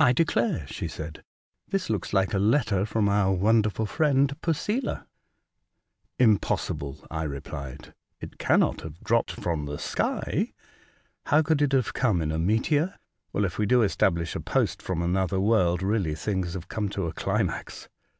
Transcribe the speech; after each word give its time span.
I 0.00 0.12
declare," 0.12 0.66
she 0.66 0.88
said,'' 0.88 1.22
this 1.70 1.88
looks 1.88 2.12
like 2.12 2.34
a 2.34 2.40
letter 2.40 2.84
from 2.84 3.08
our 3.08 3.32
wonderful 3.32 3.86
friend, 3.86 4.34
Posela." 4.40 5.06
''Impossible," 6.18 7.06
I 7.12 7.22
replied. 7.22 7.94
"It 8.20 8.38
cannot 8.38 8.80
have 8.80 8.98
dropped 9.04 9.30
from 9.30 9.66
the 9.66 9.78
sky. 9.78 10.52
How 11.26 11.42
could 11.42 11.62
it 11.62 11.70
have 11.74 11.94
come 11.94 12.20
in 12.20 12.32
a 12.32 12.40
meteor? 12.40 12.96
Well, 13.32 13.44
if 13.44 13.56
we 13.56 13.66
do 13.66 13.82
establish 13.82 14.34
a 14.34 14.40
post 14.40 14.82
from 14.82 15.00
another 15.00 15.38
world, 15.38 15.80
really 15.80 16.16
things 16.16 16.54
have 16.54 16.66
come 16.66 16.88
to 16.88 17.06
a 17.06 17.12
climax." 17.12 17.88